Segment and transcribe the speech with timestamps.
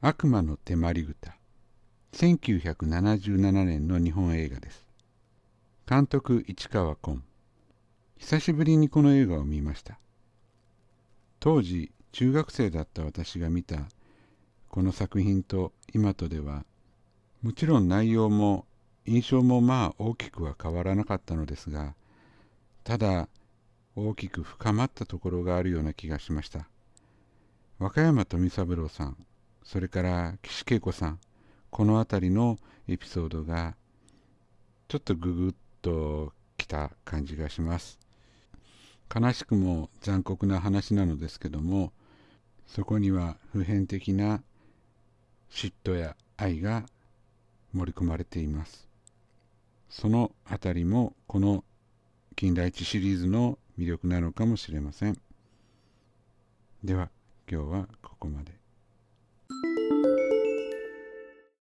[0.00, 1.36] 悪魔の手まり歌
[2.12, 4.86] 1977年の日本映画です。
[5.88, 7.20] 監督市川崑
[8.16, 9.98] 久しぶりにこの映画を見ました。
[11.40, 13.88] 当時中学生だった私が見た
[14.68, 16.64] この作品と今とでは
[17.42, 18.66] もちろん内容も
[19.04, 21.96] 印象もまあ大きくは変わらなかったのですが
[22.84, 23.28] ただ
[23.96, 26.68] 大きく深まったところがあるような気がしました。
[27.80, 29.16] 和歌山富三郎さん。
[29.68, 31.20] それから岸恵子さん。
[31.68, 33.76] この辺りのエピソードが
[34.88, 37.98] ちょっとググッときた感じがします。
[39.14, 41.92] 悲しくも残酷な話なのですけども
[42.66, 44.42] そこには普遍的な
[45.50, 46.86] 嫉妬や愛が
[47.74, 48.88] 盛り込まれています。
[49.90, 51.62] そのあたりもこの
[52.36, 55.20] 金田一シリーズの魅力なのかもしれません。
[56.82, 57.10] では
[57.46, 58.57] 今日はここまで。